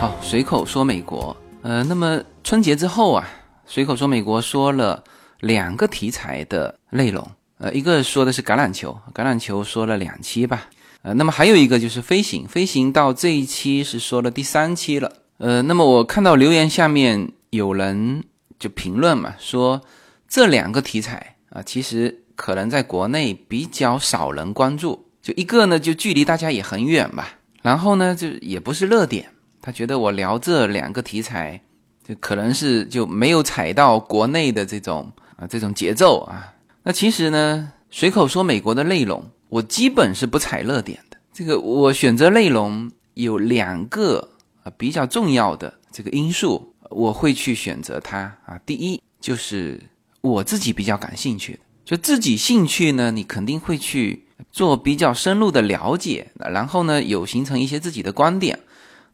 [0.00, 1.36] 好，随口说美国。
[1.62, 3.28] 呃，那么春节之后啊，
[3.66, 5.02] 随口说美国说了
[5.40, 7.28] 两个题材的内容。
[7.58, 10.66] 呃，一个说的是橄榄球，橄榄球说了两期吧。
[11.02, 15.12] 呃，那么还有一个就是飞行，飞行到这一期是说了第三期了。
[15.38, 18.24] 呃，那么我看到留言下面有人
[18.58, 19.80] 就评论嘛，说
[20.28, 25.06] 这两个题材啊，其实可能在国内比较少人关注。
[25.22, 27.38] 就一个呢，就距离大家也很远吧。
[27.62, 29.30] 然后呢，就也不是热点。
[29.60, 31.60] 他觉得我聊这两个题材，
[32.06, 36.54] 就可能是就没有踩到国内的这种啊这种节奏啊。
[36.82, 41.16] 那其实呢，随口说美国的内容，我基本是不踩热点的。
[41.32, 44.30] 这个我选择内容有两个
[44.62, 48.60] 啊比较重要的这个因素，我会去选择它啊。
[48.66, 49.80] 第一就是
[50.20, 58.58] 我自己比较感兴趣的，就自己兴趣呢，你肯定会去做比较深入的了解，然后呢有形成一些自己的观点。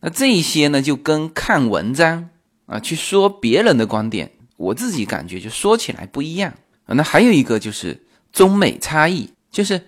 [0.01, 2.29] 那这一些呢，就跟看文章
[2.67, 6.53] 啊，去说别人的观点，我自己感觉就说起来不一样
[6.87, 6.95] 啊。
[6.95, 9.81] 那还有一个就是中美差异，就是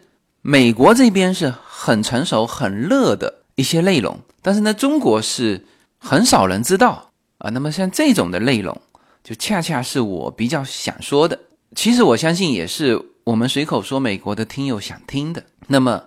[0.49, 5.67] 美国这边是很成熟、很热的一些内容，但是呢，中国是
[5.99, 7.51] 很少人知道啊。
[7.51, 8.81] 那么像这种的内容，
[9.25, 11.37] 就恰恰是我比较想说的。
[11.75, 15.43] 其实我相信也是我们随口说美国的听友想听的。
[15.67, 16.05] 那么。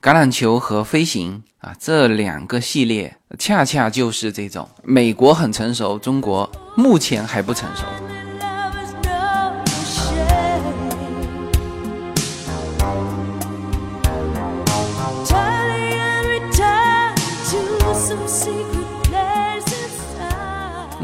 [0.00, 8.11] 橄榄球和飞行啊，这两个系列恰恰就是这种美国很成熟，中国目前还不成熟。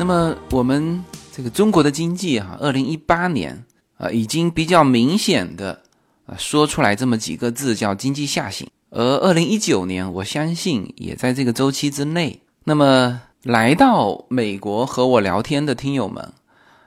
[0.08, 3.62] 那么我们这个中国的经济哈，二零一八年
[3.98, 5.82] 啊，已经比较明显的
[6.24, 8.66] 啊说出来这么几个字，叫经济下行。
[8.88, 12.40] 而二零一九年，我相信也在这个周期之内。
[12.64, 16.32] 那么，来到美国和我聊天的听友们，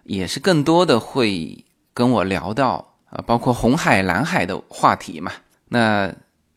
[0.03, 5.31] 也是更多的会跟我聊到啊，包括红海、蓝海的话题嘛。
[5.69, 6.11] 那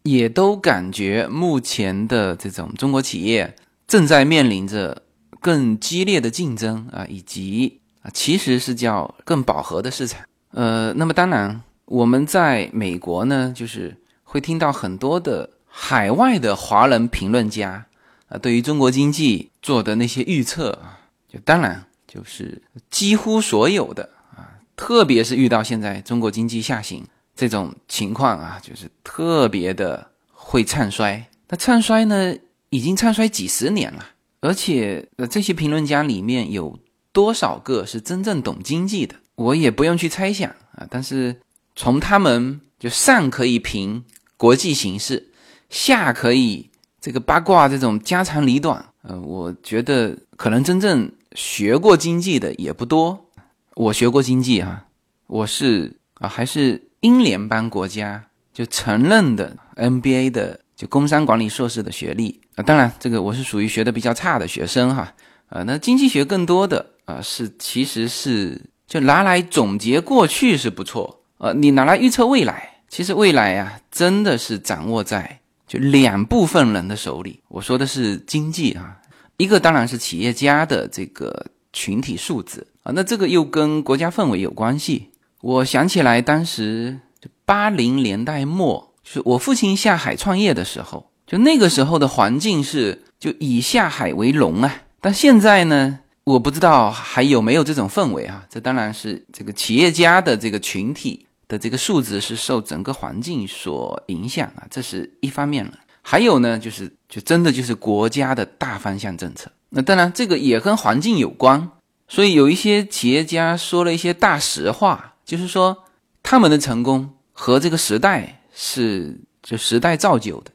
[0.05, 3.55] 也都感觉目前的这种中国企业
[3.87, 5.03] 正在面临着
[5.45, 10.25] 更激烈的竞争啊，以及啊，其实是叫更饱和的市场。
[10.53, 13.95] 呃，那么当然，我们在美国呢，就是。
[14.27, 17.87] 会听到很多的海外的华人评论家
[18.27, 20.99] 啊，对于中国经济做的那些预测啊，
[21.33, 27.07] 就当然就是几乎所有的啊，特别是遇到现在中国经济下行
[27.37, 31.25] 这种情况啊，就是特别的会唱衰。
[31.47, 32.35] 那唱衰呢，
[32.71, 34.05] 已经唱衰几十年了，
[34.45, 36.79] 而且呃，这些评论家里面有
[37.13, 40.87] 多少个是真正懂经济的，我也不用去猜想啊。
[40.91, 41.41] 但是
[41.75, 44.05] 从他们就上可以评。
[44.37, 45.31] 国际形势
[45.71, 46.69] 下可以
[47.01, 53.27] 这个八卦这种家长里短，呃，我觉得可能真正学过经济的也不多。
[53.75, 54.85] 我学过经济哈，
[55.29, 58.23] 我是啊还是英联邦国家
[58.53, 62.63] 就承认的 MBA 的就工商管理硕士的学历啊。
[62.63, 65.15] 当然这个我是属于学的比较差的学生哈。
[65.49, 72.81] 啊，那经济学更多的啊是其实是就拿来总结过去是不错，呃，你拿来预测未来。
[72.89, 77.41] 其实未来呀，真的是掌握在就两部分人的手里。
[77.49, 78.99] 我说的是经济啊，
[79.37, 85.11] 一个当然是企业家的这个群体素质啊，那这个又跟国家氛围有关系。
[85.41, 94.73] 我想起来，当时就八零年代末，就是我父亲下海创业的时候，就那个时候的环境是就以下海为荣啊。
[95.01, 98.47] 但现在呢，我不知道还有没有这种氛围啊。
[98.49, 101.27] 这当然是这个企业家的这个群体。
[101.49, 105.73] 的这个素质是受整个环境所影响啊，这是一方面了。
[106.01, 109.51] 还有呢，就是就真的就是国家的大方向政策。
[109.69, 111.69] 那当然，这个也跟环境有关。
[112.09, 115.77] 所以有一些企业家说了一些大实话，就是说
[116.23, 120.51] 他们的成功和这个时代是就时代造就的，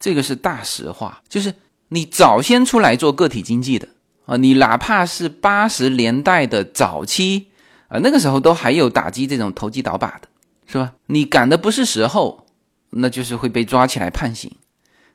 [0.00, 1.22] 这个是大实话。
[1.28, 1.54] 就是
[1.90, 3.86] 你早先出来做个体经济的
[4.26, 7.46] 啊，你哪怕是八十年代的早期
[7.86, 10.28] 啊，那个时候都还有打击这种投机倒把的。
[10.66, 10.92] 是吧？
[11.06, 12.46] 你赶的不是时候，
[12.90, 14.52] 那就是会被抓起来判刑；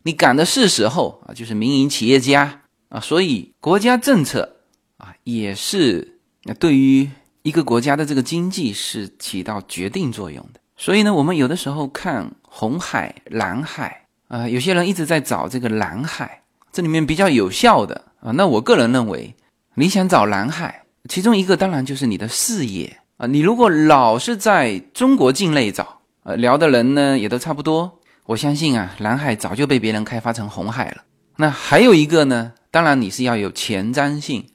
[0.04, 3.00] 你赶的是时候啊，就是民营企业家啊。
[3.00, 4.58] 所以国家政策
[4.98, 6.20] 啊，也是
[6.60, 7.10] 对于
[7.44, 10.60] 一个国家的这个经济是起到决定作用的。
[10.76, 16.42] 所以呢，我们有的时候看红海、蓝海啊，有些人一直在找这个蓝海，
[16.72, 19.36] 这里面比较有效的啊，那我个人认为，
[19.76, 23.28] 你想找蓝海，其中一个当然就是你的视野啊。
[23.28, 31.04] 你如果老是在中国境内找，呃，聊的人呢也都差不多，我相信啊，蓝海早就被别人开发成红海了。
[31.38, 34.48] 那还有一个呢，当然你是要有前瞻性，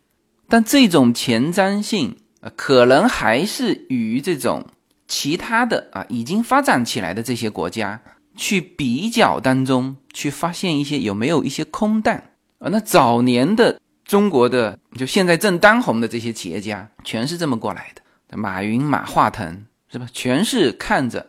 [0.49, 4.67] 但这种前瞻性啊，可能还是与这种
[5.07, 8.03] 其他的啊已经发展起来的这些国家。
[8.41, 12.15] 去比较当中，去发现一些有没有一些空档
[12.59, 12.71] 啊？
[12.73, 18.39] 那早年的中国的，就现在正当红的这些企业家，全是这么过来的。
[18.39, 20.09] 马云、马化腾是吧？
[20.11, 21.27] 全是看着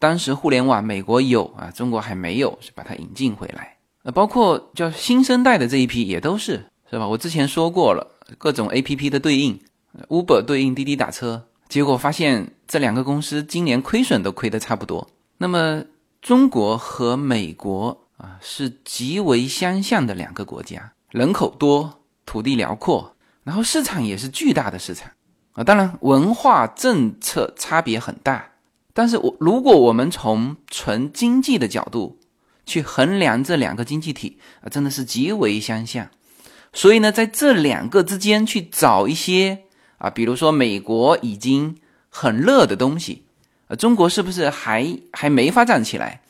[0.00, 3.76] 当时互联网美国有啊，中国还没有，是把它引进回来。
[4.02, 7.06] 那包括叫新生代的这一批也都是是吧？
[7.06, 8.04] 我之前说过了，
[8.36, 9.60] 各种 A P P 的对应
[10.08, 15.08] ，Uber 对应滴滴打车，结果发现这两个公司今年亏损都亏得差不多。
[15.36, 15.84] 那么。
[16.28, 25.10] 中国和美国啊是极为相像的两个国家，人口多，土地辽阔，然后市场也是巨大的市场
[25.52, 25.64] 啊。
[25.64, 28.46] 当然，文化政策差别很大，
[28.92, 32.18] 但是我如果我们从纯经济的角度
[32.66, 36.10] 去衡量这两个经济体啊，真的是极为相像。
[36.74, 39.62] 所以呢，在这两个之间去找一些
[39.96, 41.78] 啊，比如说美国已经
[42.10, 43.24] 很热的东西。
[43.68, 46.20] 呃，中国是不是还还没发展起来？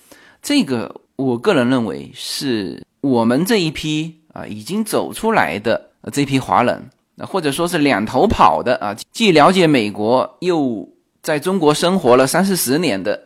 [0.42, 10.88] 这个我个人认为是我们这一批啊已经走出来的这批华人，那或者说是两头跑的啊，既了解美国又
[11.22, 13.20] 在中国生活了三四十年的，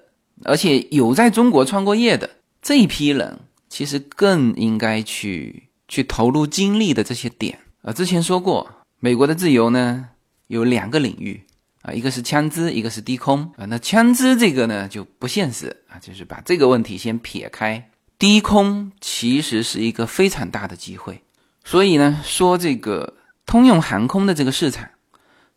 [0.44, 2.28] 而且有在中国创过业的
[2.60, 3.38] 这一批人，
[3.68, 7.92] 其实更应该去去投入精力的这些点啊。
[7.92, 8.70] 之前说过，
[9.00, 10.08] 美国的自由呢
[10.48, 11.42] 有两个领域。
[11.82, 13.66] 啊，一个是枪支，一个是低空啊。
[13.66, 17.90] 那枪支这个呢就不现实啊，就是把这个问题先撇开。
[18.18, 21.20] 低空其实是一个非常大的机会，
[21.64, 23.14] 所以呢，说这个
[23.44, 24.88] 通用航空的这个市场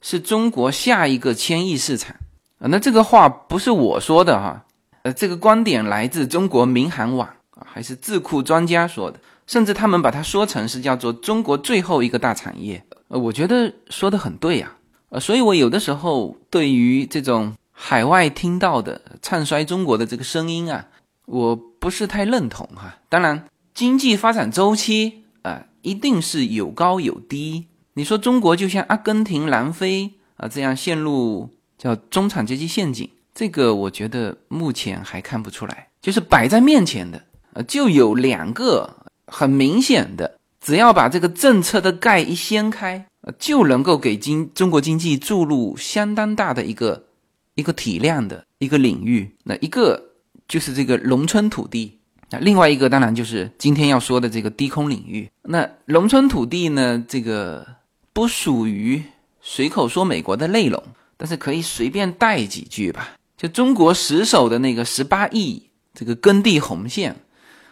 [0.02, 2.16] 是中国下一个千亿市场
[2.58, 2.66] 啊。
[2.68, 4.66] 那这个话不是我说的哈，
[5.04, 12.84] 呃，这个观点来自中国民航网啊，还是智库专家说的，甚至他们把它说成是叫做中国最后一个大产业。
[13.10, 14.72] 呃，我觉得说的很对呀。
[15.16, 20.88] 呃，所以我有的时候对于这种海外听到的唱衰中国的这个声音啊，
[21.26, 22.98] 我不是太认同哈。
[23.08, 27.68] 当然，经济发展周期啊，一定是有高有低。
[27.94, 35.88] 你说中国就像阿根廷、南非啊这样陷入叫中产阶级陷阱，这个我觉得目前还看不出来。
[36.02, 37.24] 就是摆在面前的，
[37.54, 38.94] 呃，就有两个
[39.28, 43.06] 很明显的，只要把这个政策的盖一掀开。
[43.40, 47.08] 就能够给经中国经济注入相当大的一个
[47.56, 49.36] 一个体量的一个领域。
[49.44, 50.12] 那一个
[50.48, 51.98] 就是这个农村土地，
[52.30, 55.28] 那另外一个当然就是今天要说的这个低空领域。
[55.42, 57.66] 那农村土地呢，这个
[58.14, 59.02] 不属于
[59.42, 60.84] 随口说美国的内容，
[61.18, 63.16] 但是可以随便带几句吧。
[63.36, 65.64] 就中国死守的那个十八亿
[65.96, 67.16] 这个耕地红线，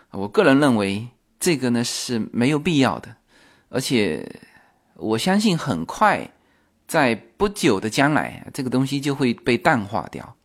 [0.10, 1.08] 我个人认为
[1.40, 3.16] 这个呢是没有必要的，
[3.70, 4.28] 而且。
[5.04, 6.32] 我相信很快，
[6.88, 10.36] 在不久的将来，这个东西就会被淡化掉。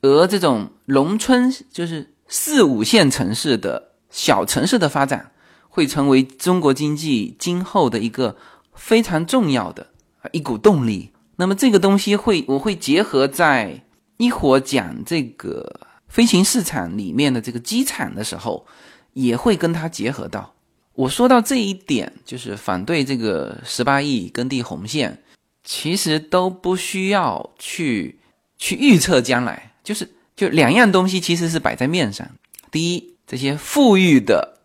[0.00, 5.32] 而这种农村，就是四五线城市的小城市的发展，
[5.68, 8.36] 会成为中国经济今后的一个
[8.74, 9.86] 非常重要的
[10.32, 11.12] 一股动力。
[11.36, 13.84] 那么这个东西会，我会结合在
[14.16, 18.66] 一会儿讲这个飞行市场里面的这个机场的时候，
[19.12, 20.54] 也会跟它结合到。
[20.98, 25.22] 我说到这一点，就是反对这个十八亿耕地红线，
[25.62, 28.18] 其实都不需要去
[28.56, 32.28] 去预测将来，就是就两样东西其实是摆在面上。
[32.72, 34.58] 第一，这些富裕的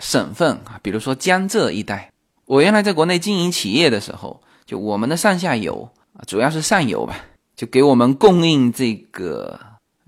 [0.00, 2.10] 省份啊，比如说江浙一带，
[2.46, 7.16] 我原来在国内经营企业的时候，就我们的上下游啊，主要是上游吧，
[7.54, 9.56] 就给我们供应这个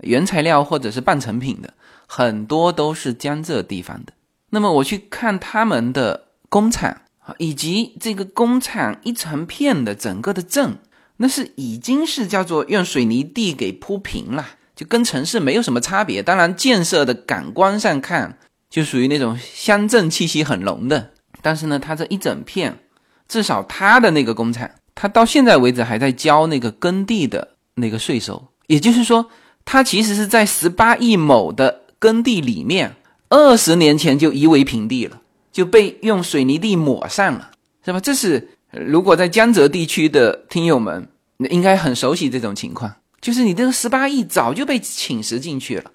[0.01, 1.73] 原材料或者是半成品的，
[2.05, 4.11] 很多都是江浙地方的。
[4.51, 6.89] 那么我去看他们的工厂
[7.19, 10.77] 啊，以及这个工厂一成片的整个的镇，
[11.17, 16.23] 那是已经是叫做用水泥地给铺平了，就跟城市没有什么差别。
[16.23, 18.37] 当然建设的感官上看，
[18.69, 21.11] 就属于那种乡镇气息很浓的。
[21.41, 22.79] 但是呢，它这一整片，
[23.27, 29.29] 至少它的那个工厂，它到现在为止还在交那个耕地的那个税收，也就是说，
[29.63, 32.95] 它其实是在十八亿亩的耕地里面。
[33.29, 35.21] 二十年前就夷为平地了，
[35.51, 37.51] 就被用水泥地抹上了，
[37.85, 37.99] 是吧？
[37.99, 41.07] 这是如果在江浙地区的听友们
[41.49, 45.91] 应该很熟悉这种情况，就是你这个十八亿早就被侵蚀进去了。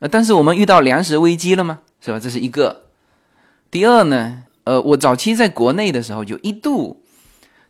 [0.00, 1.80] 呃，但是我们遇到粮食危机了吗？
[2.00, 2.20] 是吧？
[2.20, 2.84] 这是一个。
[3.70, 7.02] 第二呢，呃，我早期在国内的时候，就一度，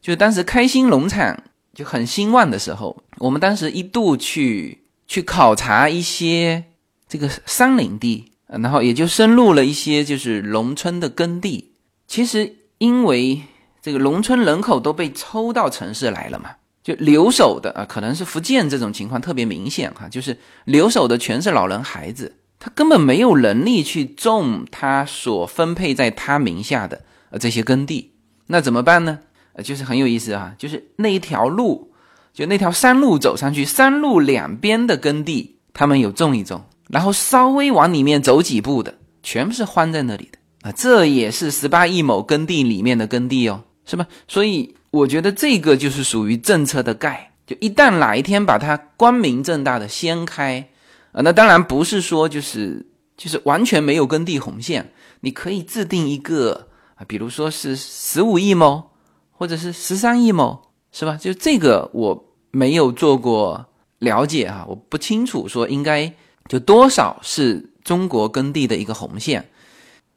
[0.03, 6.65] 就当时开心农场就很兴旺的时候，我们当时一度去去考察一些
[7.09, 11.73] 这个山林地，然后也就深入了一些就是农村的耕地。
[12.07, 13.43] 其实因为
[13.83, 16.51] 这个农村人口都被抽到城市来了嘛，
[16.83, 22.37] 就留守的啊，可能是福建这种情况特别明显哈，就是留守的全是老人孩子。
[22.59, 28.13] 他根本没有能力去种他所分配在他名下的呃这些耕地，
[28.47, 29.19] 那怎么办呢？
[29.53, 31.93] 呃，就是很有意思啊，就是那一条路，
[32.33, 44.07] 就那条山路走上去，山路两边的耕地，他们有种一种，然后稍微往里面走几步的，全部是荒在那里的啊，这也是十八亿亩耕地里面的耕地哦，是吧？
[44.29, 50.65] 所以我觉得这个就是属于政策的盖，就一旦哪一天把它光明正大的掀开。
[51.11, 52.87] 啊，那当然不是说就是
[53.17, 58.85] 就是完全没有耕地红线，你可以制定一个啊，比如说是十五亿亩，
[59.33, 60.61] 或者是十三亿亩，
[60.93, 61.17] 是吧？
[61.21, 63.67] 就这个我没有做过
[63.99, 66.13] 了解哈，我不清楚说应该
[66.49, 69.49] 就多少是中国耕地的一个红线。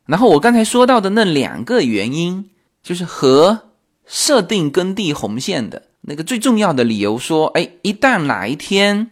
[0.06, 2.50] 然后我刚才说到的那两个原因，
[2.82, 3.62] 就是和
[4.06, 9.12] 设定耕地红线的那个最重要的理由说，哎，一旦哪一天。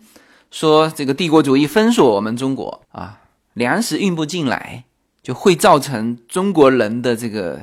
[0.51, 3.19] 说这个帝国主义封锁我们中国啊，
[3.55, 4.85] 粮食运不进来，
[5.21, 7.59] 就会造成中国人的这个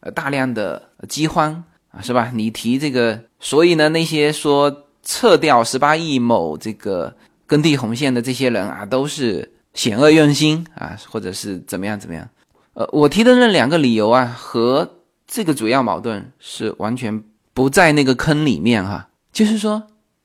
[0.00, 2.32] 呃大量的饥荒啊，是吧？
[2.34, 12.28] 你提这个，所以呢，那些说撤掉十八亿亩这个耕地红线的这些人啊，都是险恶用心啊，或者是怎么样怎么样？
[12.74, 17.22] 呃，我提的那两个理由啊，和这个主要矛盾是完全
[17.52, 19.82] 不在那个坑里面哈，就是说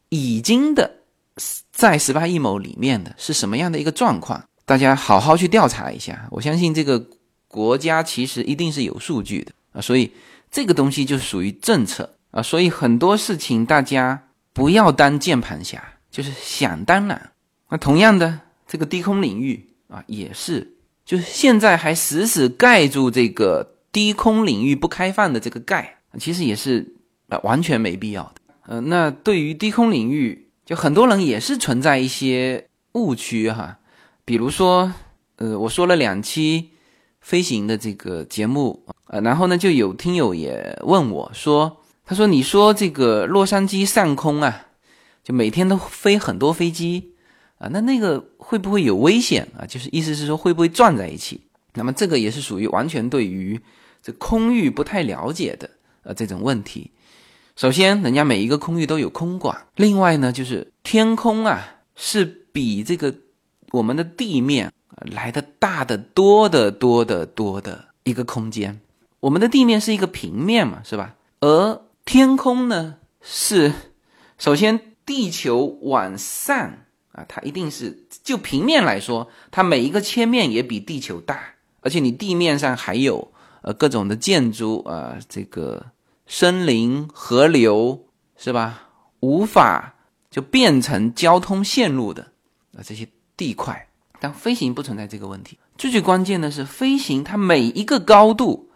[0.09, 0.97] 已经的。
[1.71, 4.43] 在十八亿亩里面的是什么样的一个状况？
[4.65, 6.27] 大家好好去调查一下。
[6.29, 7.01] 我相信这个
[7.47, 10.11] 国家其实一定是有数据的啊，所以
[10.51, 14.21] 这个东西就属于政策啊，所以很多事情大家
[14.51, 17.31] 不要当键盘侠，就是想当然。
[17.69, 20.75] 那同样的，这个低空领域啊，也是，
[21.05, 26.95] 就是现在还死死盖住这个低空领域不开放的这个盖，其实也是
[27.27, 28.41] 啊完全没必要的。
[28.67, 30.45] 呃，那对于低空领域。
[30.69, 33.79] 就很多人也是存在一些误区哈，
[34.23, 34.93] 比如说，
[35.37, 36.69] 呃，我说了两期
[37.21, 44.67] 飞行的这个节目，呃，然后呢，就有听友也问我说，他说你说这个洛杉矶上空啊，
[45.29, 47.13] 就每天都飞很多飞机
[47.59, 49.63] 啊，那那个会不会有危险啊？
[49.63, 51.39] 就是意思是说会不会撞在一起？
[51.75, 53.61] 那么这个也是属于完全对于
[54.01, 55.69] 这空域不太了解的
[56.01, 56.89] 呃这种问题。
[57.55, 59.67] 首先，人家每一个空域都有空管。
[59.75, 61.61] 另外呢，就是天空啊，
[61.95, 63.13] 是比这个
[63.69, 64.73] 我们的地面
[65.11, 68.81] 来的大的多的多的多的一个空间。
[69.19, 71.13] 我们的地面是一个平面嘛，是吧？
[71.39, 73.71] 而天空呢，是
[74.39, 76.55] 首先地球往上
[77.13, 81.39] 啊，它一定是就平面来说，它每一个切面也比地球大，
[81.81, 85.87] 而且你地面上还有呃各种的建筑啊，这个。
[86.31, 88.05] 森林、河流
[88.37, 88.89] 是吧？
[89.21, 89.95] 无法
[90.29, 92.21] 就变成交通线路的
[92.77, 93.87] 啊这些地块，
[94.19, 95.57] 但飞行不存在这个问题。
[95.75, 98.69] 最最关键的是，飞行它每一个高度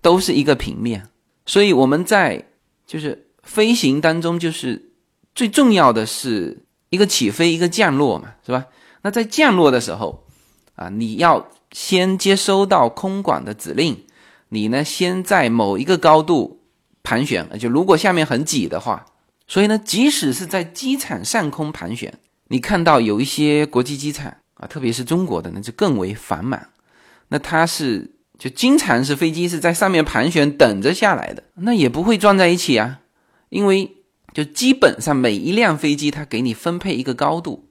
[0.00, 1.06] 都是一个平面，
[1.44, 2.42] 所以我们在
[2.86, 4.87] 就是飞行当中，就是
[5.38, 8.66] 最重要的是一个起飞，一个降落嘛，是吧？
[9.02, 10.26] 那在降落的时候
[10.74, 14.04] 啊，你要先接收到空管的指令，
[14.48, 16.56] 你呢先在某一个高度。
[17.04, 19.06] 盘旋，就如果下面很挤的话，
[19.46, 22.12] 所以呢，即使是在机场上空盘旋，
[22.48, 26.60] 你看到有一些国际机场啊，特别是中国的，那就更为繁忙。
[27.28, 32.98] 那它是就经常是飞机是在上面盘旋等着下来的，那也不会撞在一起啊，
[33.48, 33.90] 因为
[34.38, 37.64] 就基本上每一辆飞机它给你分配一个高度，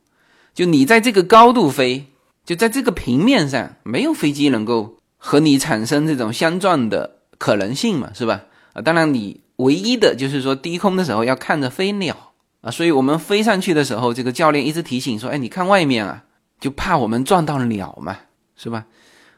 [0.53, 2.07] 就你在这个高度飞，
[2.43, 8.43] 就在这个平面上，没有飞机能够和你产生这种相撞的可能性嘛，是吧？
[8.73, 16.25] 啊当然，你唯一的就是说低空的时候要看着飞鸟啊，所以我们飞上去的时候，这个教练一直提醒说：“哎，你看外面啊，
[16.59, 18.17] 就怕我们撞到鸟嘛，
[18.57, 18.87] 是吧？”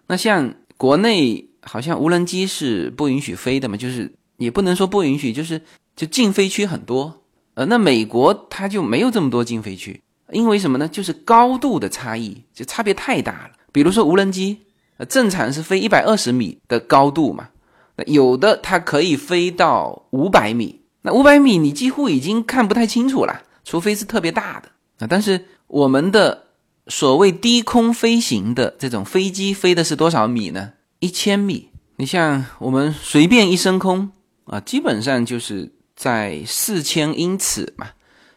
[0.10, 5.62] 那像国内好像无人机是不允许飞的嘛，就是也不能说不允许，就是
[5.96, 7.19] 就禁飞区很多。
[7.60, 10.02] 呃，那美国它就没有这么多禁飞区，
[10.32, 10.88] 因为什么呢？
[10.88, 13.52] 就是高度的差异就差别太大了。
[13.74, 14.60] 比如说无人机，
[14.96, 17.50] 呃，正常是飞一百二十米的高度嘛。
[17.98, 25.08] 那有的它可以飞到五百米，那五百米你几乎已经看不太清楚了，除非是特别大的啊。
[25.10, 26.46] 但是我们的
[26.88, 30.72] 所谓低空飞行的这种飞机飞的是多少米呢？
[31.00, 34.12] 一千米，你像我们随便一升空
[34.46, 37.90] 啊，基本上就是在四千英尺嘛，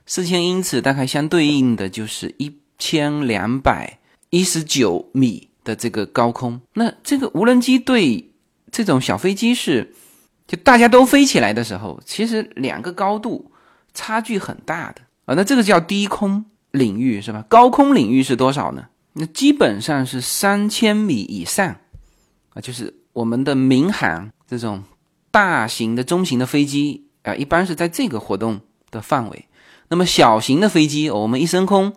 [0.05, 4.01] 四千英尺大概相对应的就是一千两百
[4.31, 6.61] 一十九米的这个高空。
[6.75, 8.33] 那这个无人机对
[8.73, 9.95] 这种小飞机是，
[10.49, 13.53] 就大家都飞起来的时候，其实两个高度
[13.95, 15.37] 差距很大的啊。
[15.37, 17.45] 那这个叫低空领域是吧？
[17.49, 18.89] 高空领域是多少呢？
[19.13, 21.77] 那基本上是三千米以上
[22.55, 22.93] 啊，就是。
[23.13, 24.83] 我们的民航这种
[25.31, 28.61] 大型的、中型的飞机啊，一般是在这个活动
[28.91, 29.47] 的范围。
[29.89, 31.93] 那么小型的飞机，我们一升空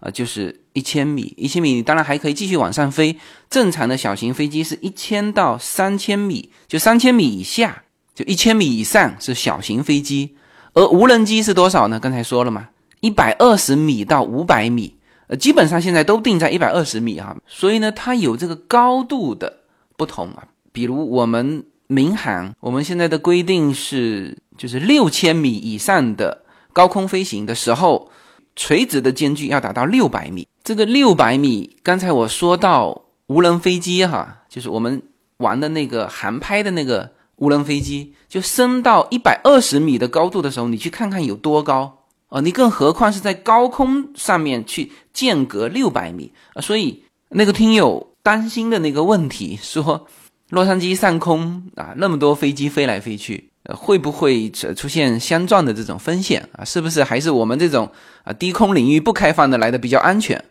[0.00, 1.34] 啊，就是一千米。
[1.36, 3.18] 一千米，你当然还可以继续往上飞。
[3.48, 10.36] 正常的小型飞机是一千到三千米，就三千米以下，就一千米以上是小型飞机。
[10.74, 11.98] 而无人机是多少呢？
[11.98, 12.68] 刚才说了嘛，
[13.00, 14.94] 一百二十米到五百米，
[15.28, 17.36] 呃，基本上现在都定在一百二十米啊。
[17.46, 19.60] 所以呢，它有这个高度的
[19.96, 20.46] 不同啊。
[20.70, 28.10] 比如我们民航，我们现在的规定是，就是六千米以上的高空飞行的时候，
[28.54, 30.46] 垂直的间距要达到六百米。
[30.62, 35.02] 这个六百米，刚才我说到无人飞机哈，就是我们
[35.38, 42.42] 玩的那个航拍的那个无人飞机，就升到一百二十米的高度的时候，你去看看有多高啊！
[42.42, 46.60] 你更何况是在高空上面去间隔六百米啊！
[46.60, 50.06] 所以那个听友担心的那个问题说。
[50.50, 56.64] 洛杉矶上空啊，那么多飞机飞来飞去，呃，会不会出现相撞的这种风险啊？
[56.64, 57.90] 是不是还是我们这种
[58.24, 60.42] 啊低空领域不开放的来的比较安全？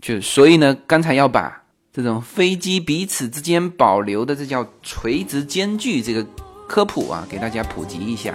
[0.00, 6.26] 就所以呢，刚才要把这种飞机彼此之间保留的这叫垂直间距这个
[6.68, 8.34] 科普啊，给大家普及一下。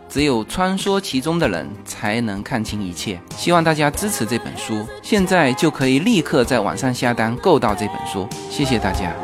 [0.11, 3.17] 只有穿梭其中的人才能看清一切。
[3.37, 8.27] 希望大家支持这本书，现在就可以立刻在网上下单购到这本书。
[8.49, 9.15] 谢谢大家。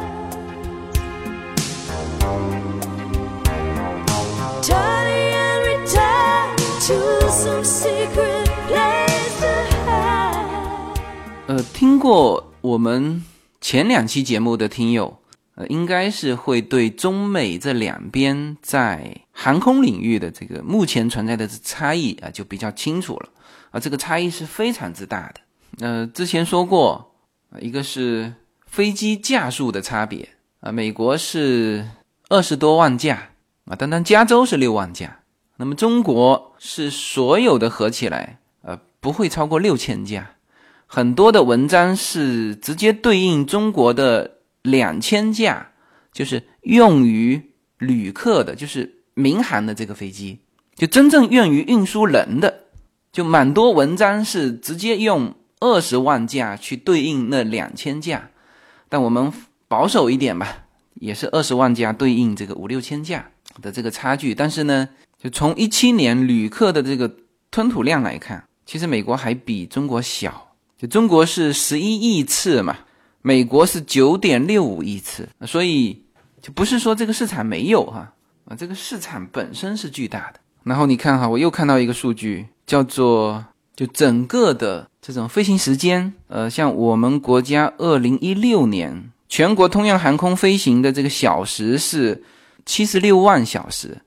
[11.47, 13.21] 呃，听过我们
[13.59, 15.17] 前两期节目的听友。
[15.57, 23.29] 呃，应该是会对中美这两边在航空领域的这个目前存在的差异啊，就比较清楚了
[23.71, 23.79] 啊。
[23.79, 25.41] 这个差异是非常之大的。
[25.79, 27.11] 呃，之前说过，
[27.59, 28.31] 一个是
[28.67, 31.87] 飞机架数的差别啊，美国是
[32.29, 33.29] 二十多万架
[33.65, 35.21] 啊，单单加州是六万架，
[35.55, 40.35] 那么中国是所有的合起来呃不会超过六千架。
[40.85, 44.36] 很多的文章是直接对应中国的。
[44.67, 45.71] 两千架
[46.11, 47.41] 就是用于
[47.79, 50.39] 旅客的，就是民航的这个飞机，
[50.75, 52.63] 就真正用于运输人的，
[53.11, 58.29] 就蛮多文章是直接用二十万架去对应那两千架，
[58.89, 59.31] 但我们
[59.67, 63.29] 保守一点吧，也是二十万架对应这个五六千架
[63.61, 64.35] 的这个差距。
[64.35, 64.89] 但是呢，
[65.21, 67.15] 就从一七年旅客的这个
[67.49, 72.77] 吞吐量来看，其实美国还比中国小，就中国是十一亿次嘛。
[73.27, 76.01] 美国是九点六五亿次，所以
[76.41, 78.13] 就不是说这个市场没有哈
[78.45, 80.39] 啊，这个市场本身是巨大的。
[80.63, 83.43] 然后你看哈，我又看到一个数据，叫做
[83.75, 92.23] 就整个的这种飞行时间，呃，像我们国家二零一六年全国通用航空飞行的这个小时是
[92.65, 93.97] 七十六万小时，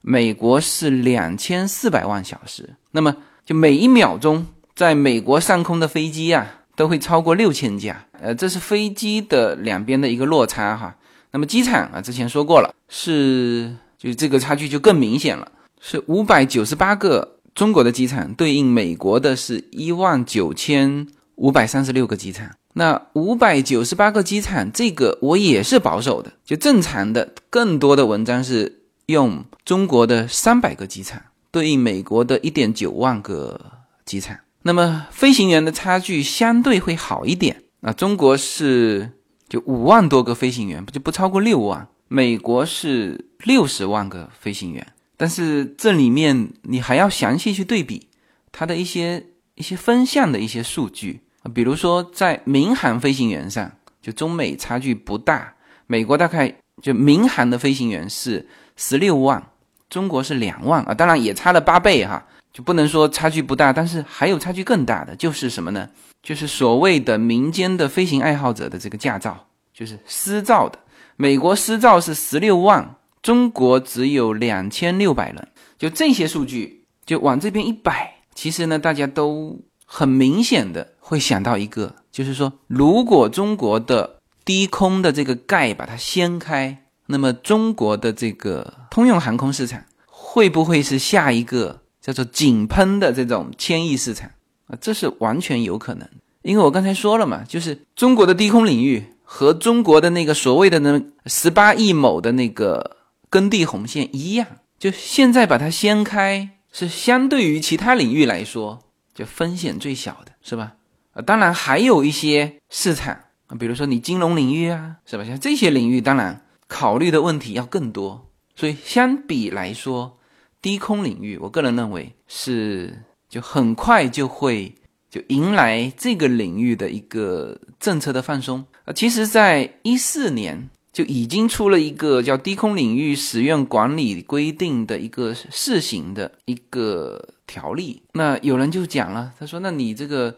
[0.00, 2.76] 美国是两千四百万小时。
[2.92, 3.14] 那么
[3.44, 6.56] 就每一秒钟在美国上空的飞机啊。
[6.80, 10.96] 都会超过六千架，呃，这是飞机的两边的一个落差哈。
[11.30, 22.48] 那么机场啊，之前说过了，是就这个差距就更明显了，是五百九十八个中国的机场对应美国的是一万九千五百三十六个机场。
[22.72, 33.60] 那五百九十八个机场，这个我也是保守的，就正常的更多的文章是用中国的三百个机场对应美国的一点九万个
[34.06, 34.38] 机场。
[34.62, 39.12] 那么飞行员的差距相对会好一点啊，中国是
[39.48, 41.88] 就五万多个飞行员，不就不超过六万？
[42.08, 48.08] 美国是六十万个飞行员，但是这里面你还要详细去对比
[48.52, 51.20] 它的一些一些分项的一些数据，
[51.54, 53.70] 比如说在民航飞行员上
[54.02, 55.54] 就中美差距不大。
[55.86, 59.50] 美国大概就民航的飞行员是十六万，
[59.88, 65.88] 中国是两万啊，当然也差了八倍哈，就不能说差距不大，但是还有差距更大的就是什么呢？
[66.22, 70.78] 就是所谓的民间的飞行爱好者的这个驾照，就是私照的。
[71.16, 75.48] 美国私照是十六万，中国只有两千六百人。
[75.78, 94.28] 就这些数据，就往这边一摆，其实呢，大家都很明显的会想到一个，就是说，如果中国的低空的这个盖把它掀开，那么中国的这个通用航空市场会不会是下一个叫做井喷的这种千亿市场
[94.66, 94.76] 啊？
[94.80, 96.08] 这是完全有可能，
[96.42, 102.96] 因为我刚才说了嘛，就是中国的低空领域和中国的那个所谓的那十八亿亩的那个
[103.28, 104.46] 耕地红线一样。
[104.78, 108.80] 就现在把它掀开，是相对于其他领域来说，
[109.14, 110.74] 就风险最小的，是吧？
[111.12, 113.14] 啊，当然还有一些市场
[113.46, 115.24] 啊，比如说你金融领域啊，是吧？
[115.24, 118.26] 像这些领域，当然考虑的问题要更多。
[118.56, 120.18] 所以相比来说，
[120.62, 124.74] 低空领域，我个人认为是就很快就会
[125.10, 128.92] 就迎来这个领域的一个政策的放松啊。
[128.92, 130.68] 其实，在一四年。
[130.92, 138.02] 就已经出了一个叫《低空领域使用管理规定》的一个试行的一个条例。
[138.14, 140.34] 那有人就讲了，他说：“那你这个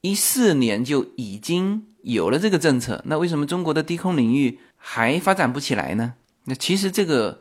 [0.00, 6.14] 一四年就已经有了这个政策，那为什么中国的低空领域还发展不起来呢？”
[6.46, 7.40] 那其实这个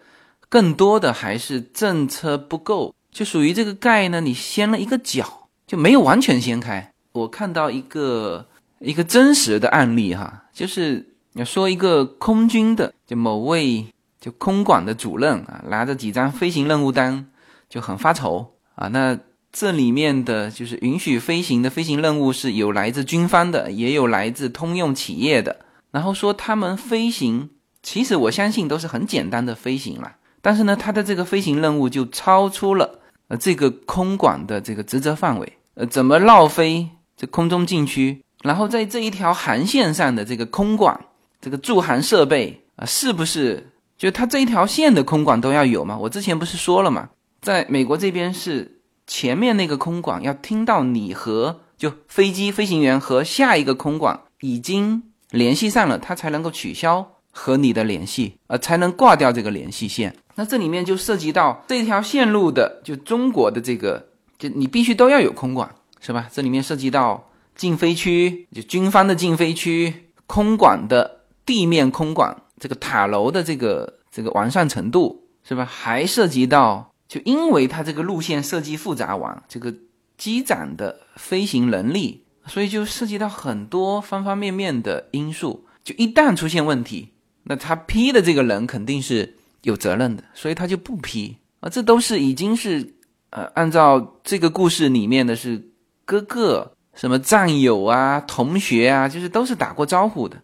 [0.52, 6.94] 更多的还是政策不够，就属于这个盖呢，你掀了一个角，就没有完全掀开。
[7.14, 8.46] 我看到一个
[8.78, 11.08] 一个真实的案例哈，就是。
[11.36, 13.86] 要说一个空军的，就某位
[14.20, 17.26] 就空管的主任啊，拿着几张飞行任务单，
[17.70, 18.90] 就很发愁啊。
[18.90, 19.18] 那
[19.50, 25.62] 这里面的就是允许飞行的飞行任务是有来自军方的，也有来自通用企业的。
[25.92, 30.18] 然后说他们飞行，其实我相信都是很简单的飞行了。
[30.42, 35.54] 但是呢，他的这个飞行任务就超出了呃这个空管的这个职责范围。
[35.76, 38.24] 呃，怎么绕飞这空中禁区？
[38.44, 41.00] 然后在这一条航线上的这个空管。
[41.44, 45.98] 这个驻航设备啊，是不是就它这一条线的空管都要有吗？
[45.98, 47.10] 我之前不是说了吗？
[47.42, 55.02] 在美国这边是前面那个空管要听到你和就飞机飞行员和下一个空管已经
[55.32, 60.16] 联系上了，他才能够取消和你的联系，呃，才能挂掉这个联系线。
[60.42, 64.08] 那这里面就涉及到这条线路的就中国的这个，
[64.40, 66.28] 就你必须都要有空管，是吧？
[66.34, 71.20] 这里面涉及到禁飞区，就军方的禁飞区，空管的。
[71.44, 75.66] 地面空管这个塔楼的这个这个完善程度是吧？
[75.66, 79.74] 还涉及到，就因为它这个路线设计复杂，完这个
[80.18, 85.66] 机长的飞行能力，所以就涉及到很多方方面面的因素。
[85.84, 87.10] 就一旦出现问题，
[87.44, 91.70] 那他批的这个人肯定是有责任的，所以他就不批啊。
[91.70, 92.96] 这都是已经是
[93.30, 95.70] 呃，按照这个故事里面的是
[96.06, 100.42] 哥哥什么战友啊、同学啊，就是都是打过招呼的。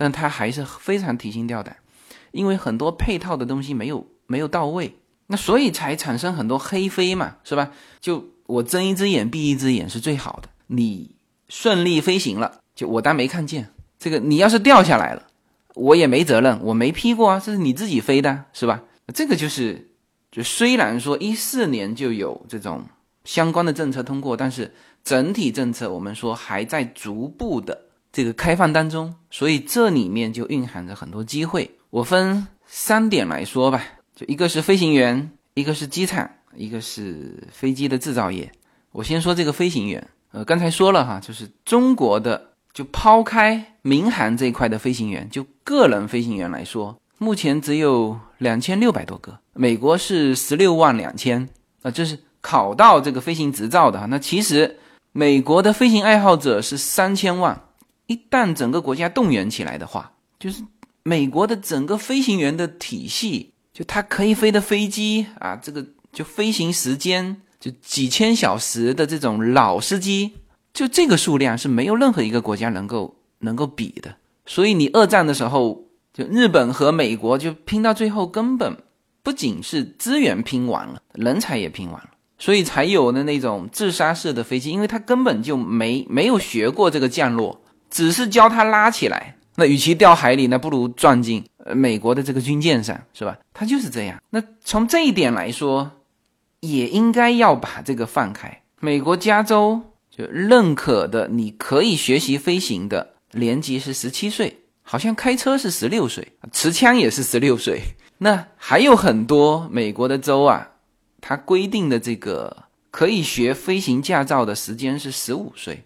[0.00, 1.76] 但他还是非常提心吊胆，
[2.30, 4.94] 因为很多配套的东西没有没有到位，
[5.26, 7.72] 那所以才产生很多黑飞嘛，是吧？
[8.00, 11.16] 就我睁一只眼闭一只眼是最好的，你
[11.48, 13.68] 顺利飞行了，就我当没看见。
[13.98, 15.26] 这个你要是掉下来了，
[15.78, 18.82] 我也没责任，我没批过啊，这是你自己飞的，是吧？
[19.14, 19.88] 这个就是，
[20.30, 22.84] 就虽然说一四年就有这种
[23.24, 27.86] 相关的政策通过，但是整体政策我们说还在逐步的。
[28.10, 31.70] 这个开放当中，所以这里面就蕴含着很多机会。
[31.90, 33.84] 我分三点来说吧，
[34.16, 38.50] 就一个是飞行员，一个是机场，一个是飞机的制造业。
[38.92, 51.48] 我先说这个飞行员，呃，刚才说了哈，就是中国的，就抛开民航这一块的飞行员，就个人飞行员来说，目前只有两千六百多个，美国是十六万两千
[51.82, 54.06] 啊，这是考到这个飞行执照的哈。
[54.06, 54.78] 那其实
[55.10, 57.60] 美国的飞行爱好者是三千万。
[58.06, 60.62] 一旦整个国家动员起来的话，就是
[61.02, 70.34] 美国的整个飞行员的体系，就他可以飞的飞机啊，这个就飞行时间就几千小时的这种老司机，
[70.78, 74.14] 就这个数量是没有任何一个国家能够能够比的。
[74.46, 75.82] 所以你二战的时候，
[76.14, 78.76] 就日本和美国就拼到最后，根本
[79.24, 87.60] 不仅是资源拼完了，人才也拼完了，所以才有的那种自杀式的飞机，因为它根本就没没有学过这个降落。
[87.90, 93.36] 只是教他拉起来，那与其掉海里，那不如撞进呃美国的这个军舰上，是吧？
[93.52, 94.22] 他就是这样。
[94.30, 95.90] 那从这一点来说，
[96.60, 98.62] 也应该要把这个放开。
[98.78, 99.82] 美国加州
[100.18, 107.80] 就认可的，你可以学习飞行的年级是十七岁，好像开车是十六岁，持枪也是十六岁。
[108.18, 110.70] 那还有很多美国的州啊，
[111.20, 115.84] 它规定的这个可以学飞行驾照的时间是十五岁。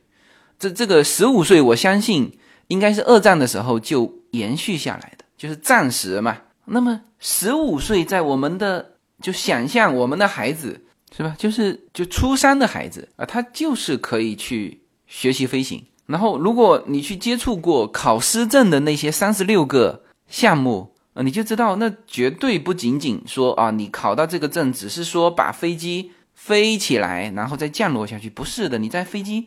[0.59, 6.39] 这这个十五岁，我相信应该是二战的时候就延续下来的，就是暂时嘛。
[6.65, 10.82] 那么十五岁，在我们的就想象我们的孩子
[11.17, 11.35] 是吧？
[11.39, 15.85] 就是就初三的孩子啊，他就是可以去学习飞行。
[16.07, 28.79] 然后，如果你去接触过考师证的那些三十六个项目啊，你就知道那绝对不仅仅说啊，你考到这个证只是说把飞机飞起来，然后再降落下去，不是的。
[28.79, 29.47] 你在飞机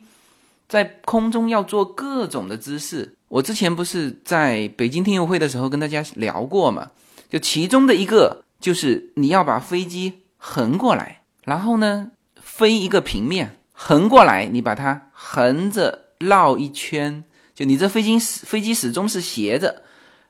[0.67, 3.15] 在空中要做各种的姿势。
[3.28, 6.91] 我之前不是在北京听友会的时候跟大家聊过嘛？
[7.30, 19.84] 就其中的一个就是你要把飞机横过来，然后呢飞一个平面，横过来，你把它横着绕一圈，就你这飞机飞机始终是斜着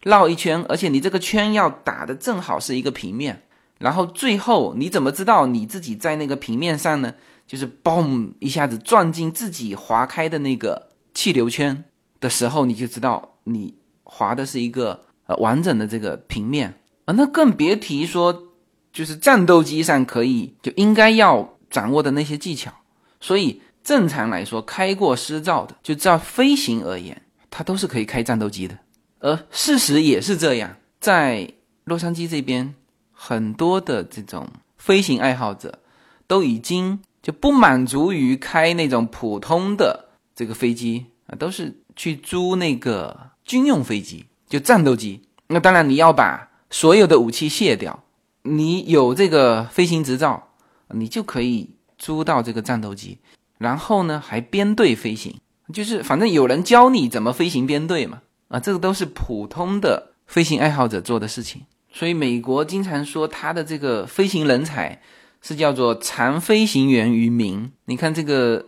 [0.03, 3.41] 绕一圈，而且你这个圈要打的正好是一个平面，
[3.79, 7.13] 然后最后你怎么知道你自己在那个平面上呢？
[7.47, 11.83] 就是嘣一下子撞进自己划开的那个气流圈
[12.19, 16.73] 的时候，你就知道你划的是一个呃完整的这个平面。
[17.05, 18.33] 啊，那更别提说，
[18.95, 22.71] 就是战斗机上可以就应该要掌握的那些技巧。
[23.19, 28.79] 所以正常来说，开过师照的，就照飞行而言，它都是可以开战斗机的。
[29.19, 31.51] 而事实也是这样，在
[31.83, 32.73] 洛杉矶这边，
[33.11, 35.77] 很多的这种飞行爱好者
[36.25, 45.21] 都已经就不满足于开那种普通的这个飞机啊，都是去租那个军用飞机，就战斗机。
[45.47, 46.49] 那当然你要把。
[46.71, 48.03] 所有的武器卸掉，
[48.47, 50.49] 你有这个飞行执照，
[50.89, 53.17] 你就可以租到这个战斗机，
[53.57, 55.35] 然后呢还编队飞行，
[55.73, 61.63] 就是反正有人教你怎么飞行编队嘛，啊，这个都是普通的飞行爱好者做的事情。
[61.91, 65.01] 所以美国经常说他的这个飞行人才
[65.41, 67.71] 是叫做“残飞行员于民”。
[67.85, 68.63] 你看这个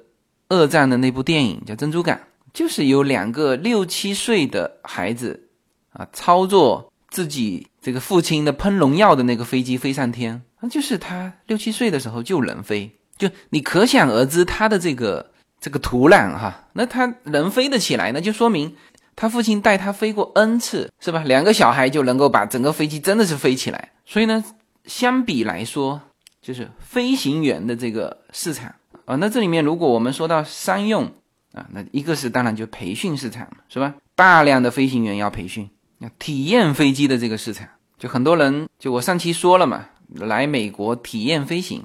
[0.49, 2.17] 二战的那部电影叫《珍珠港》，
[2.51, 5.49] 就是有两个六七岁的孩子
[5.91, 7.67] 啊操作自己。
[7.87, 18.75] 这个父亲的喷农药的那个飞机飞上天，那就是他六七岁的时候就能飞，就你可想而知他的这个这个土壤哈，那他能飞得起来，那就说明
[19.15, 21.23] 他父亲带他飞过 n 次，是吧？
[21.23, 24.43] 两个小孩就能够把整个飞机真的是飞起来，所以呢，
[24.83, 26.01] 相比来说，
[26.41, 31.05] 就是飞行员的这个市场啊，那这里面如果我们说到商用
[31.53, 33.95] 啊，那一个是当然就培训市场是吧？
[34.13, 35.69] 大量的飞行员要培训，
[35.99, 37.69] 要体验飞机的这个市场。
[37.97, 41.83] 就很多人，就我上期说了嘛，来美国体验飞行，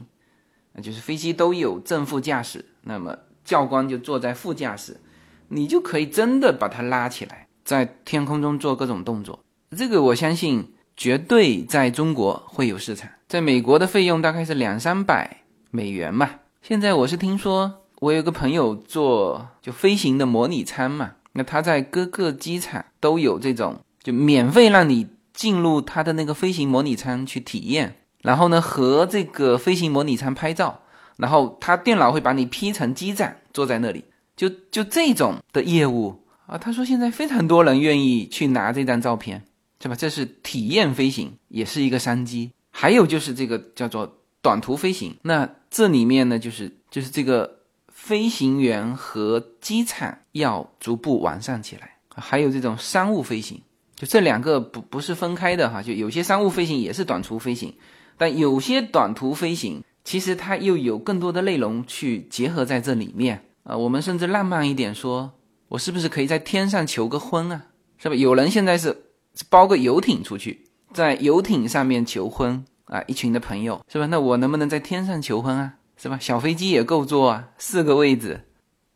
[0.75, 5.01] 那就是飞机都有正副驾驶，那么教官就坐在副驾驶，
[5.48, 9.40] 你就可以真的把它拉起来，在天空中做各种动作。
[9.75, 16.29] 这个我相信绝对在中国会有市场，在美国的费用大概是两三百美元嘛。
[16.61, 25.09] 现在我是听说，我有个朋友做就飞行的模拟舱嘛，那他在各个机场都有这种，就免费让你。
[25.33, 30.81] 进入他的那个飞行模拟舱去体验，然后呢和这个飞行模拟舱拍照，
[31.16, 34.05] 然后他电脑会把你 P 成机长坐在那里，
[34.37, 39.42] 就就这种的业务啊，他说现在非常多人愿意去拿这张照片，
[39.81, 39.95] 是吧？
[39.95, 42.51] 这是体验飞行，也是一个商机。
[42.71, 53.61] 还有就是这个叫做短途飞行，那这里面呢就是就是这个飞行员和机场要逐步完善起来，还有这种商务飞行。
[54.02, 57.72] 就这两个不不是分开的哈，就有些商务飞行也是短途飞行，
[58.18, 63.76] 但有些短途飞行其实它又有更多的内容去结合在这里面啊。
[63.76, 65.30] 我们甚至浪漫一点说，
[65.68, 67.66] 我是不是可以在天上求个婚啊？
[67.96, 68.16] 是吧？
[68.16, 69.04] 有人现在是
[69.48, 74.06] 包个游艇出去，在游艇上面求婚啊，一群的朋友是吧？
[74.06, 75.74] 那我能不能在天上求婚啊？
[75.96, 76.18] 是吧？
[76.20, 78.40] 小飞机也够坐啊，四个位置。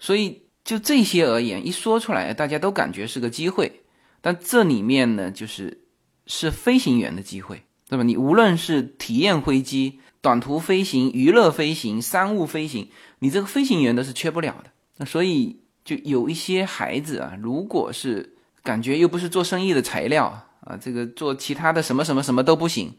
[0.00, 3.82] 所以就这些而言，一说出来，大家都感觉是个机会。
[4.26, 5.84] 但这里面呢，就是
[6.26, 8.02] 是飞行员的机会，对吧？
[8.02, 12.88] 你无论是体验飞机、短途飞行、娱乐飞行、商务飞行，
[13.20, 14.70] 你这个飞行员都是缺不了的。
[14.96, 18.34] 那所以就有一些孩子啊，如果是
[18.64, 22.96] 感觉又不是做生意的材料啊，这个做其他的什么什么什么都不行，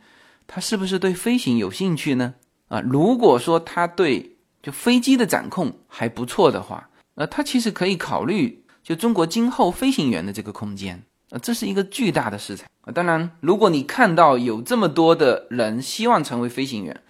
[0.47, 2.35] 他是不是对飞行有兴趣呢？
[2.69, 11.03] 啊，如果说他对就飞机的掌控还不错的话，呃，他其实可以考虑就中国今后飞行员的这个空间。
[11.29, 12.91] 啊，这是一个巨大的市场啊！
[12.91, 17.01] 当然，如果你看到有这么多的人希望成为飞行员，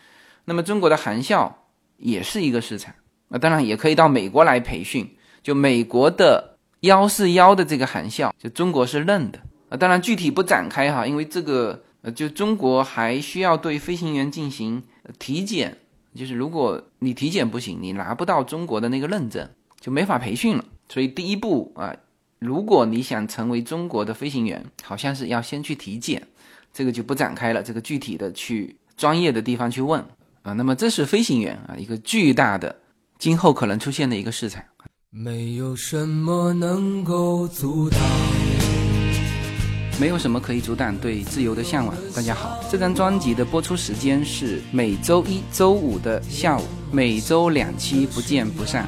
[0.45, 1.65] 那么中国的航校
[1.97, 2.95] 也是一个市场
[3.29, 3.37] 啊！
[3.37, 9.77] 当然，也可以到美国来培训，就美国的幺四幺的这个航校，就中国是认的啊。
[9.77, 14.81] 当然具体不展开哈，因为这个呃，就中国还需要对飞行员进行
[15.19, 15.77] 体检，
[16.15, 19.47] 就是如果你体检不行，你拿不到中国的那个认证，
[19.79, 20.65] 就没法培训了。
[20.89, 21.93] 所以第一步啊，
[22.39, 26.21] 如果你想成为中国的飞行员，好像是要先去体检，
[26.71, 29.99] 这个就不展开了，这个具体的去专业的地方去问
[30.43, 30.53] 啊。
[30.53, 32.75] 那么这是飞行员啊，一个巨大的
[33.17, 34.63] 今后可能出现的一个市场。
[35.09, 37.99] 没有什么能够阻挡，
[39.99, 41.95] 没有什么可以阻挡对自由的向往。
[42.15, 48.87] 大家好，这张专辑的播出时间是每周一周五的下午，每周两期，不见不散。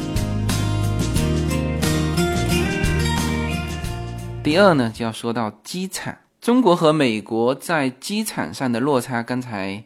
[4.43, 6.17] 第二呢，就要说到机场。
[6.41, 9.83] 中国和美国在机场上的落差，刚才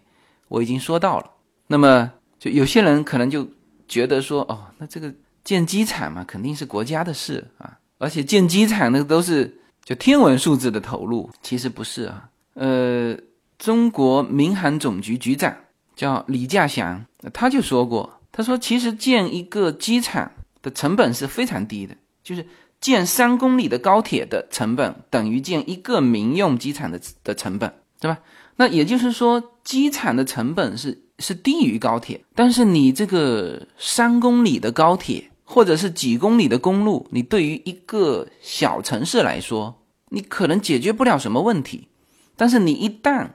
[0.47, 1.29] 我已经说到了。
[1.67, 3.45] 那么，就有些人可能就
[3.85, 5.13] 觉得说，哦，那这个
[5.43, 11.29] 建机场嘛，肯定是国家的事啊，而且建机场那个都是就天文数字的投入。
[11.41, 13.13] 其实不是啊，呃，
[13.59, 15.53] 中国民航总局局长
[15.97, 22.47] 叫李稼祥，他就说过，他说其实建一个机场的成本是非常低的，就是。
[22.85, 28.19] 建三公里的高铁的成本等于建一个民用机场的的成本，对吧？
[28.57, 41.87] 那也就是说，机场的成本是是低于高铁，但是你这个三公里的高铁或者是几公里的公路，你对于一个小城市来说，你可能解决不了什么问题。
[42.35, 43.29] 但是你一旦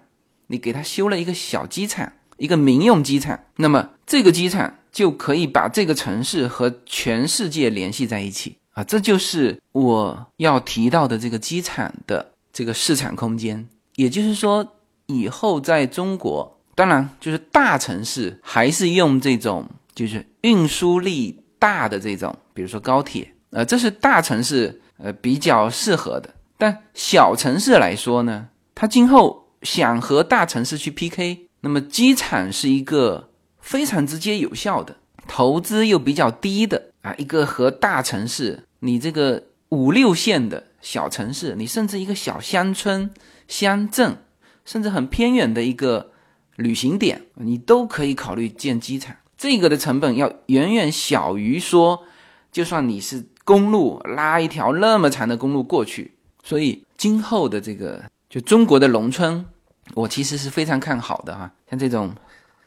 [0.46, 8.58] 你给他修了一个小机场，一个民用机场，那么这个机场就可以把这个城市和全世界联系在一起。
[8.72, 13.68] 啊，这就是我要提到的这个机场的这个市场空间。
[13.96, 26.32] 也就是说，以后在中国，当然就是大城市还是用这种就是运输力大的这种，比如说高铁，呃，这是大城市呃比较适合的。
[26.56, 33.30] 但小城市来说呢，它今后想和大城市去 PK，那么机场是一个
[33.60, 36.89] 非常直接有效的，投资又比较低的。
[37.02, 43.10] 啊，一个和大城市，你这个五六线的小城市，你甚至一个小乡村、
[43.48, 44.18] 乡镇，
[44.66, 46.12] 甚至很偏远的一个
[46.56, 49.16] 旅行点，你都可以考虑建机场。
[49.38, 52.04] 这个的成本要远远小于说，
[52.52, 56.14] 就算你是公路拉一条那么长的公路过去。
[56.42, 59.46] 所以今后的这个就中国的农村，
[59.94, 61.50] 我其实是非常看好的哈。
[61.70, 62.14] 像这种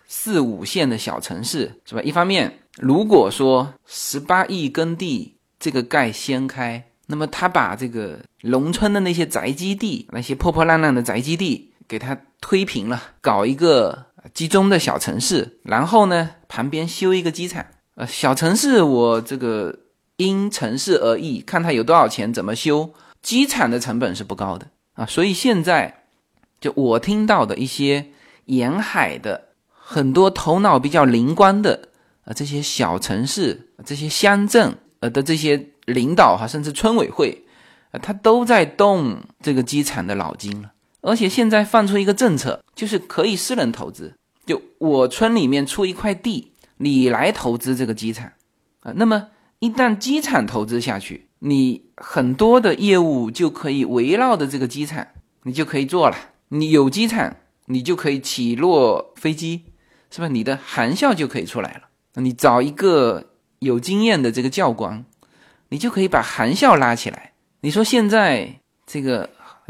[0.07, 2.01] 四五线的小城市，是吧？
[2.01, 2.61] 一方面。
[2.79, 17.65] 如果说十八亿耕地这个盖掀开，那么他把这个农村的那些宅基地、那些破破烂烂的宅基地给它推平了，搞一个集中的小城市，然后呢旁边修一个机场。
[17.95, 19.79] 呃，小城市我这个
[20.17, 22.91] 因城市而异，看它有多少钱，怎么修。
[23.21, 26.05] 机场的成本是不高的啊，所以现在
[26.59, 28.07] 就我听到的一些
[28.45, 31.89] 沿海的很多头脑比较灵光的。
[32.25, 37.43] 啊，这些小城市、这些乡镇呃的这些领导哈，甚至村委会，
[37.91, 40.71] 啊，他都在动这个机场的脑筋了。
[41.01, 44.15] 而且现在放出一个政策，就是可以私人投资，
[44.45, 48.31] 就我村里面出一块地，你来投资这个机场
[48.79, 48.93] 啊。
[48.95, 49.27] 那么
[49.59, 55.05] 一旦机场投资下去，你很多的业务就可以围绕着这个机场，
[55.43, 56.17] 你就可以做了。
[56.47, 59.65] 你有机场，你就可以起落飞机，
[60.09, 60.29] 是吧？
[60.29, 61.89] 你的航校就可以出来了。
[62.13, 63.23] 那你找一个
[63.59, 65.05] 有经验的这个教官，
[65.69, 67.33] 你就可以把含笑拉起来。
[67.61, 69.29] 你说现在这个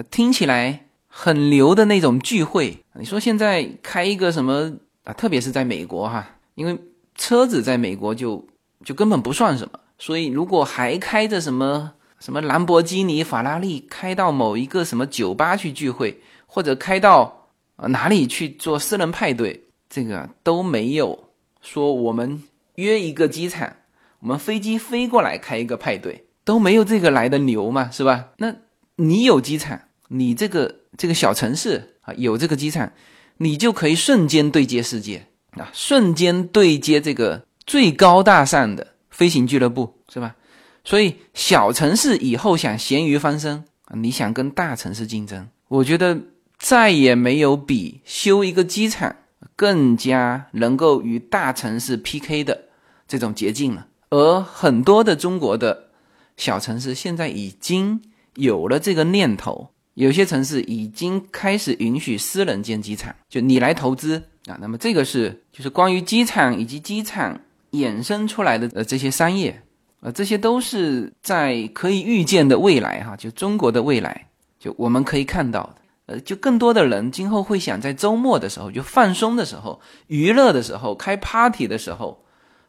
[0.09, 4.73] 听起来很牛的那种聚会，你说现在开一个什么
[5.03, 5.13] 啊？
[5.13, 6.77] 特别是在美国哈，因为
[7.15, 8.45] 车子在美国就
[8.83, 21.22] 就根本不算什么，所以如果还开着什么什么兰博基尼、法拉利开到某一个什么酒吧去聚会，或者开到哪里去做私人派对，这个都没有
[21.63, 22.43] 说我们
[22.75, 23.77] 约一个机场，
[24.19, 28.31] 我们飞机飞过来开一个派对，都没有这个来的牛嘛，是吧？
[28.37, 28.53] 那
[28.97, 32.91] 你有机场，你这个这个小城市啊有这个机场，
[33.37, 40.35] 你就可以瞬间对接世界啊，瞬间对接这个最高大上的飞行俱乐部，是吧？
[40.83, 46.19] 所以小城市以后想咸鱼翻身啊，你想跟大城市竞争，我觉得
[46.57, 49.15] 再也没有比修一个机场
[49.55, 52.65] 更加能够与大城市 PK 的
[53.07, 53.87] 这种捷径了。
[54.09, 55.89] 而很多的中国的
[56.37, 58.01] 小城市现在已经
[58.35, 64.57] 有了这个念头，有些城市已经开始允许私人建机场，就你来投资啊。
[64.61, 67.39] 那么这个是就是关于机场以及机场
[67.71, 69.61] 衍生出来的呃这些商业。
[70.01, 74.27] 呃，这些都是在可以预见的未来哈，就中国的未来，
[74.59, 75.75] 就我们可以看到的。
[76.05, 82.23] 呃，就更多的人今后会想在周末的时候，就放松的时候、娱乐的时候、开 party 的时候，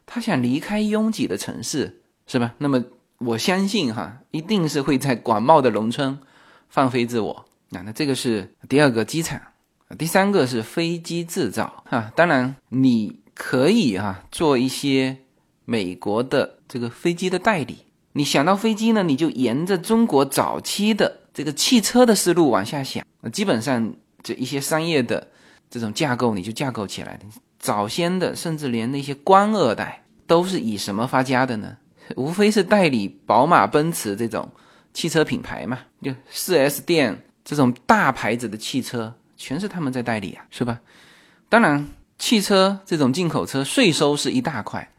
[0.05, 2.53] 他想离开拥挤的城市，是吧？
[2.57, 2.83] 那么
[3.19, 6.17] 我相信哈，一定是会在广袤的农村
[6.69, 7.45] 放飞自我。
[7.69, 9.41] 那那这个是第二个机场，
[9.97, 12.11] 第三个是飞机制造啊。
[12.15, 15.17] 当然你可以哈做一些。
[15.67, 17.77] 美国的这个飞机的代理，
[18.11, 25.27] 你想到飞机呢，你就沿着中国早期的这个汽车的思路往下想，基本上这一些商业的
[25.69, 27.19] 这种架构你就架构起来了。
[27.59, 31.75] 早先的，甚至连那些官二代都是以什么发家的呢？
[32.15, 34.49] 无非是代理宝马、奔驰这种
[34.93, 40.79] 汽车品牌嘛，就四 S 店这种大牌子的汽车，全是他们在代理啊，是吧？
[41.49, 41.85] 当然，
[42.17, 44.89] 汽车这种进口车税收是一大块。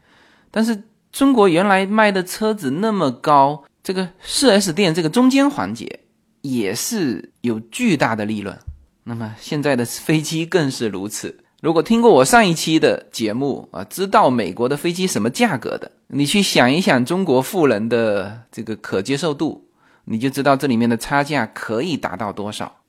[0.51, 6.01] 但是中国原来卖的车子那么高，这个四 S 店这个中间环节
[6.41, 8.57] 也是有巨大的利润。
[9.03, 11.43] 那么现在的飞机更是如此。
[11.61, 19.69] 如果听过我上一期的节目啊，知道美国的飞机什么价格的，你去想一想中国富人的这个可接受度，
[20.05, 22.81] 你就知道这里面的差价可以达到多少。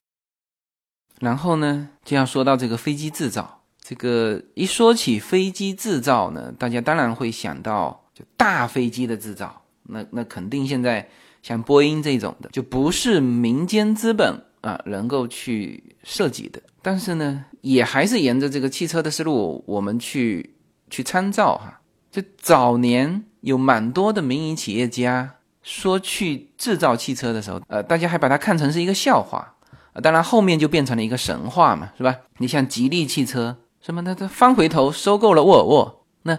[1.18, 3.62] 然后呢，就要说到这个飞机制造。
[3.80, 11.08] 这个一说起飞机制造呢，大家当然会想到就大飞机的制造，那那肯定现在
[11.42, 16.60] 像波音这种的就不是民间资本啊能够去设计的。
[16.82, 20.54] 但是呢，也还是沿着这个汽车的思路，我们去
[20.88, 21.80] 去参照哈。
[22.10, 29.54] 就早年有蛮多的民营企业家说去制造汽车的时候，呃，大家还把它看成是一个笑话。
[30.02, 32.14] 当然后面就变成了一个神话嘛，是吧？
[32.38, 33.56] 你像吉利汽车。
[33.80, 34.02] 什么？
[34.04, 36.04] 他他翻回头收购了沃尔沃。
[36.22, 36.38] 那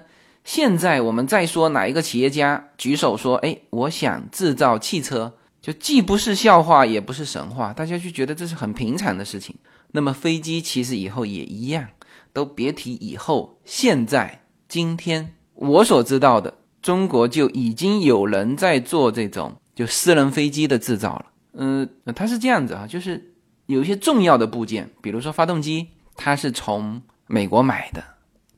[0.49, 9.55] 现在我们再说哪一个企业家举手说：“哎，我想制造汽车。”就既不是笑话，也不是神话，大家就觉得这是很平常的事情。
[9.91, 11.89] 那么飞机其实以后也一样，
[12.33, 13.59] 都别提以后。
[13.63, 21.25] 现在今天我所知道的，中国就已经有人在做这种就私人飞机的制造了。
[21.53, 23.35] 嗯，它是这样子啊，就是
[23.67, 28.03] 有一些重要的部件，比如说发动机，它是从美国买的，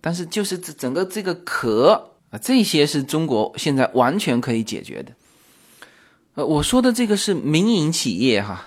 [0.01, 5.13] 但是就是这整个这个壳啊，这些是中国现在完全可以解决的。
[6.33, 8.65] 呃，我说的这个是民营企业哈，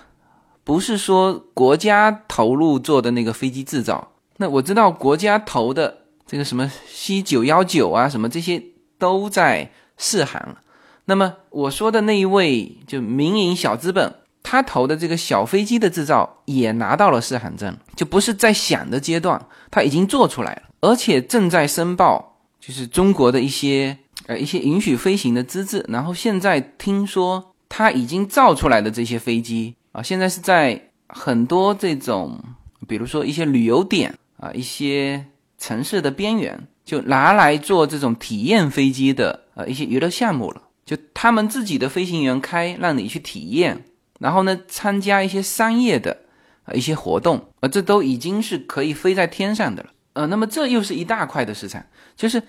[0.62, 4.12] 不是说国家投入做的那个飞机制造。
[4.36, 8.62] 那我知道国家投的这个什么 C 九幺九啊，什么这些
[8.98, 10.60] 都在试航了。
[11.06, 14.14] 那么我说的那一位就民营小资本。
[14.44, 25.84] 他投的这个小飞机的制造也拿到了试航证，就不是在想的阶段，他已经做出来了，而且正在申报，就是中国的一些呃一些允许飞行的资质。
[25.88, 32.38] 然后现在听说他已经造出来的这些飞机啊，现在是在很多这种，
[32.86, 35.24] 比如说一些旅游点啊，一些
[35.58, 40.60] 城市的边缘，就拿来做这种体验飞机的呃一些娱乐项目了。
[40.84, 43.86] 就他们自己的飞行员开，让你去体验。
[44.20, 46.18] 然后呢，参加一些商业的
[46.64, 49.90] 啊一些活动，啊，这都已经是可以飞在天上的了。
[50.12, 51.84] 呃，那么这又是一大块的市场，
[52.16, 52.40] 就是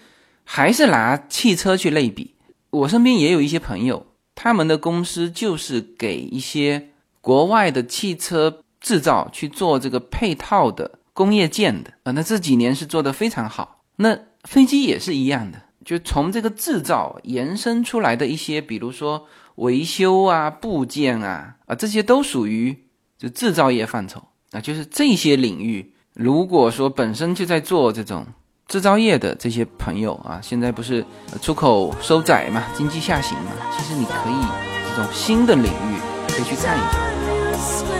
[0.43, 2.35] 还是拿汽车去类比。
[2.69, 4.05] 我身边也有一些朋友，
[4.35, 6.89] 他们的公司就是给一些
[7.19, 12.11] 国外的汽车制造去做这个配套的工业件的啊。
[12.11, 13.81] 那这几年是做的非常好。
[13.95, 19.27] 那飞机也是一样的，就从这个制造延伸出来的一些，比如说。
[19.55, 22.77] 维修啊，部件啊，啊，这些都属于
[23.17, 24.59] 就制造业范畴啊。
[24.59, 28.25] 就是这些领域，如果说本身就在做这种
[28.67, 31.05] 制造业的这些朋友啊，现在不是
[31.41, 34.45] 出口收窄嘛，经济下行嘛，其实你可以
[34.89, 37.94] 这种新的领域可以去看一下。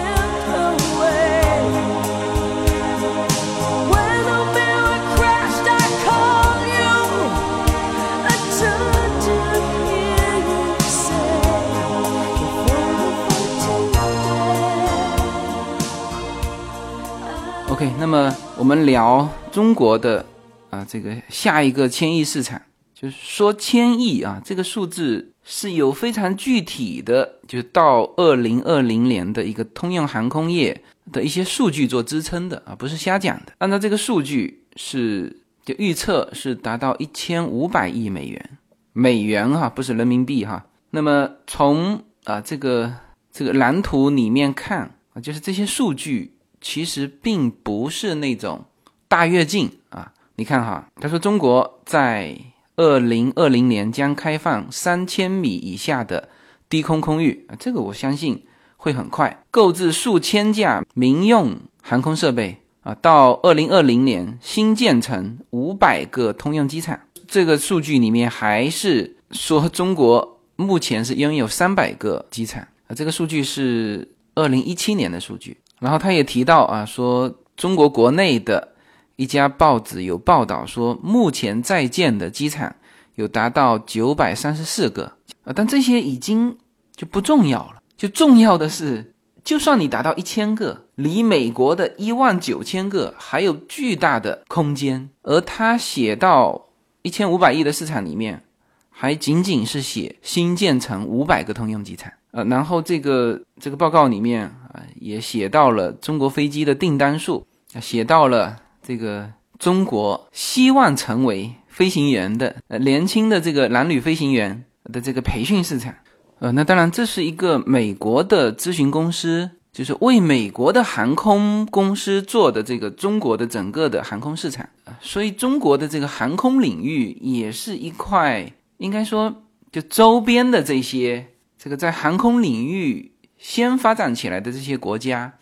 [17.76, 20.26] OK，那么我们聊中国的
[20.69, 22.61] 啊这个下一个千亿市场，
[22.93, 33.51] 就是说千亿啊这个数字是有非常具体的，就到二零二零年的一个通用航空业的一些数据做支撑的啊，不是瞎讲的。
[33.57, 38.57] 按照这个数据是就预测是达到一千五百亿美元，
[38.93, 40.65] 美元哈不是人民币哈。
[40.91, 42.93] 那么从啊这个
[43.34, 46.32] 这个蓝图里面看啊，就是这些数据。
[46.66, 48.66] 其实并不是那种
[49.07, 50.11] 大跃进啊！
[50.36, 52.36] 你看哈，他说中国在
[52.76, 56.28] 二零二零年将开放三千米以下的
[56.68, 58.43] 低空空域啊，这个我相信
[58.78, 59.43] 会很快。
[59.51, 66.99] 购置数千架民用航空设备啊，到二零二零年新建成五百个通用机场。
[67.28, 75.55] 这个数据里面还是说中国目前是拥有三百个机场啊，这个数据是二零一七年的数据。
[75.86, 78.69] 然后他也提到啊，说中国国内的
[79.17, 82.75] 一家报纸有报道说，目前在建的机场
[83.13, 85.03] 有达到九百三十四个
[85.43, 86.57] 啊，但这些已经
[86.95, 89.13] 就不重要了，就重要的是，
[89.43, 95.07] 就算你达到一千个，离美国的一万九千个还有巨大的空间。
[95.21, 96.69] 而他写到
[97.03, 98.41] 一千五百亿的市场里面，
[98.89, 102.11] 还仅仅是写新建成五百个通用机场。
[102.36, 107.47] 呃，然后这个这个报告里面啊，也写到了中国飞机的订单数，
[107.79, 115.95] 写到了这个中国希望成为飞行员的呃年轻的这个男女飞行员的这个培训市场。
[116.39, 129.33] 呃，那当然这是一个美国的咨询公司，就是为美国的航空公司做的这个中国的整个的航空市场啊，所以中国的这个航空领域也是一块，应该说
[129.71, 131.27] 就周边的这些。
[131.66, 135.34] 这个在航空领域先发展起来的这些国家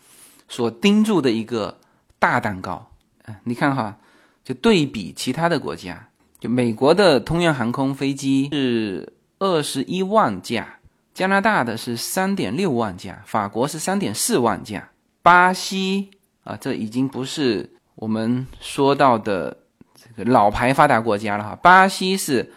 [0.48, 1.78] 所盯住的一个
[2.18, 2.90] 大蛋糕，
[3.26, 3.98] 嗯，你看哈，
[4.42, 6.08] 就对比其他的国家，
[6.40, 10.78] 就美国的通用航空飞机是二十一万架，
[11.12, 16.08] 加拿大的是三点六万架，法国是三点四万架，巴西
[16.44, 19.54] 啊，这已经不是我们说到的
[19.94, 22.50] 这个老牌发达国家了哈，巴西是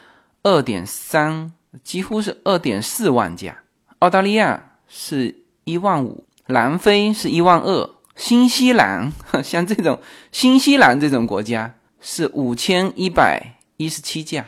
[0.44, 1.52] 二点三。
[1.84, 3.64] 几乎是二点四万架，
[4.00, 9.12] 澳大利亚是一万五，南非是一万二，新西兰
[9.44, 10.00] 像这种
[10.32, 14.46] 新西兰这种国家是五千一百一十七架，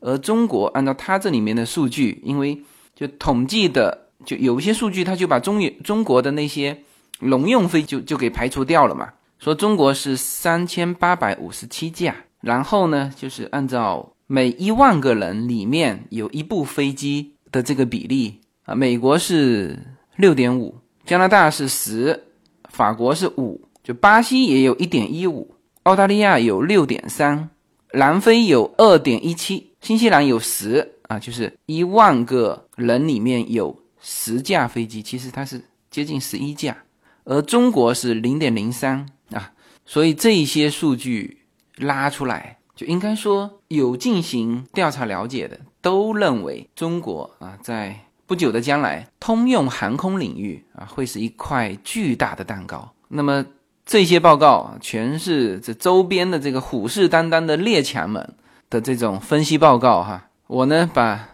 [0.00, 2.62] 而中国按照它这里面的数据，因为
[2.94, 6.82] 就统计的就有一些数据，他就把中中国的那些
[7.20, 14.12] 农用飞就就给排除掉了嘛，说中国是三千八百五十七架，然后呢就是按照。
[14.30, 20.76] 每一万个人里面有一部飞机的这个比例啊，美国是六点五，
[21.06, 22.24] 加拿大是十，
[22.68, 27.48] 法国是五，就巴西也有一点一五，澳大利亚有六点三，
[27.94, 35.58] 南非有二点一七，新西兰有十啊，就是一万个人里面有十架飞机，其实它是
[35.90, 36.76] 接近十一架，
[37.24, 39.50] 而中国是零点零三啊，
[39.86, 41.38] 所以这些数据
[41.78, 42.57] 拉出来。
[42.78, 52.92] 就应该说，有进行调查了解的都认为，中国啊，在不久的将来，通用航空领域啊，会是一块巨大的蛋糕。
[53.08, 53.44] 那么
[53.84, 58.36] 这些报告，全是这周边的这个虎视眈眈的列强们
[58.70, 60.28] 的这种分析报告哈。
[60.46, 61.30] 我呢，把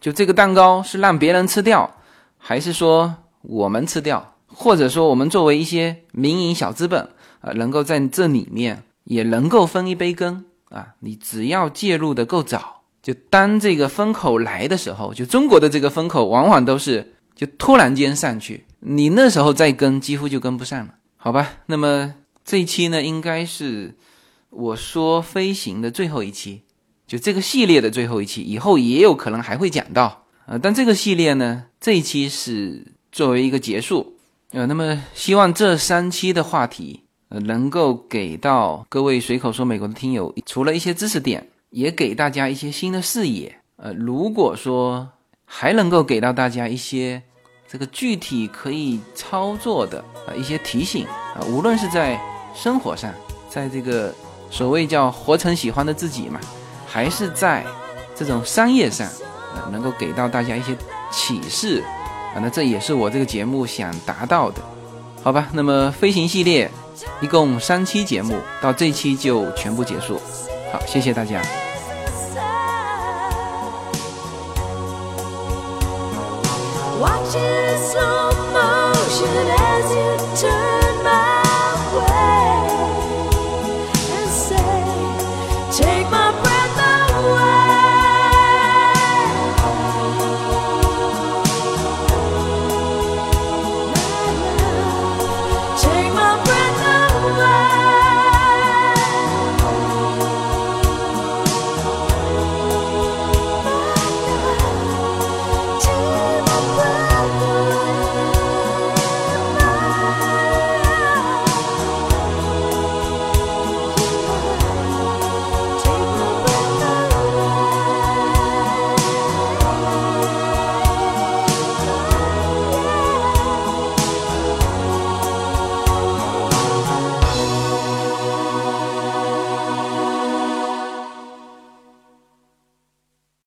[0.00, 1.96] 就这个蛋糕是让别人吃掉，
[2.38, 7.08] 还是说我们吃掉，或者说我们作为一些民营小资本
[7.40, 10.44] 啊，能够在这里面也能够分一杯羹。
[10.74, 21.52] 啊，你只要介入的够早，就当这个风口来的时候，就中国的这个风口往往都是就突然间上去，你那时候再跟，几乎就跟不上了，好吧？
[21.66, 22.14] 那么
[22.44, 23.94] 这一期呢，应该是
[24.50, 26.62] 我说飞行的最后一期，
[27.06, 30.58] 就这个系列的最后一期，以后也有可能还会讲到啊。
[30.58, 34.16] 但这个系列呢，这一期是作为一个结束，
[34.50, 37.03] 呃，那么希望这三期的话题。
[37.28, 43.56] 呃能够给到各位随口说美国的听友，除了一些知识点，也给大家一些新的视野。
[43.76, 45.08] 呃，如果说
[45.44, 47.20] 还能够给到大家一些
[47.68, 49.98] 这个具体可以操作的
[50.28, 52.20] 啊一些提醒啊，无论是在
[52.54, 53.12] 生活上，
[53.50, 54.14] 在这个
[54.50, 56.40] 所谓叫活成喜欢的自己嘛，
[56.86, 57.66] 还是在
[58.14, 59.08] 这种商业上，
[59.54, 60.76] 呃，能够给到大家一些
[61.10, 61.82] 启示
[62.34, 64.62] 啊，那这也是我这个节目想达到的，
[65.22, 65.48] 好吧？
[65.52, 66.70] 那么飞行系列。
[67.20, 70.20] 一共三期节目，到这期就全部结束。
[70.72, 71.40] 好，谢谢大家。
[77.00, 80.73] Watching slow motion as you turn.